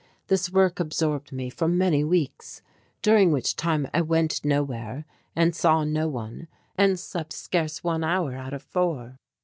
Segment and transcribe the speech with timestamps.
[0.29, 2.63] This work absorbed me for many weeks,
[3.03, 8.33] during which time I went nowhere and saw no one and slept scarce one hour
[8.33, 9.17] out of four.